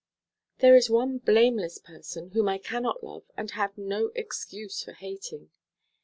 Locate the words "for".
4.83-4.93